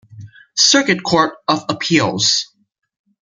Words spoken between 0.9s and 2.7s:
Court of Appeals.